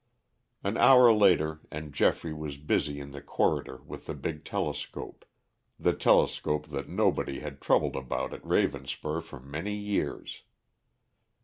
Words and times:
An 0.63 0.77
hour 0.77 1.13
later 1.13 1.59
and 1.69 1.93
Geoffrey 1.93 2.33
was 2.33 2.57
busy 2.57 2.99
in 2.99 3.11
the 3.11 3.21
corridor 3.21 3.83
with 3.85 4.07
the 4.07 4.15
big 4.15 4.43
telescope, 4.43 5.23
the 5.77 5.93
telescope 5.93 6.69
that 6.69 6.89
nobody 6.89 7.41
had 7.41 7.61
troubled 7.61 7.95
about 7.95 8.33
at 8.33 8.41
Ravenspur 8.43 9.21
for 9.21 9.39
many 9.39 9.75
years. 9.75 10.41